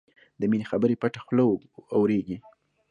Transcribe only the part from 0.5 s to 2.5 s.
مینې خبرې پټه خوله اورېږي